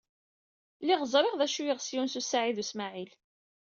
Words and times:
Lliɣ 0.81 1.01
ẓriɣ 1.13 1.33
d 1.39 1.41
acu 1.45 1.57
ay 1.61 1.65
yeɣs 1.67 1.87
Yunes 1.93 2.15
u 2.19 2.21
Saɛid 2.23 2.57
u 2.63 2.65
Smaɛil. 2.71 3.11